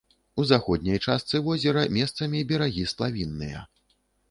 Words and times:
У 0.35 0.45
заходняй 0.51 1.01
частцы 1.07 1.41
возера 1.49 1.85
месцамі 1.99 2.43
берагі 2.55 2.89
сплавінныя. 2.95 3.65